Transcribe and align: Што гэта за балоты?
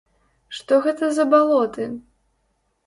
Што 0.59 0.79
гэта 0.87 1.11
за 1.19 1.27
балоты? 1.35 1.91